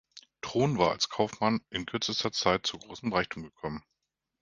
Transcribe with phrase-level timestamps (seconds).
[0.41, 3.83] Tron war als Kaufmann in kürzester Zeit zu großem Reichtum gekommen.